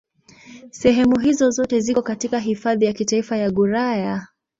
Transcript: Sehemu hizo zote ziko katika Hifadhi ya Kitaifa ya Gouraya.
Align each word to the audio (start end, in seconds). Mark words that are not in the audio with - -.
Sehemu 0.71 1.19
hizo 1.19 1.49
zote 1.49 1.79
ziko 1.79 2.01
katika 2.01 2.39
Hifadhi 2.39 2.85
ya 2.85 2.93
Kitaifa 2.93 3.37
ya 3.37 3.51
Gouraya. 3.51 4.27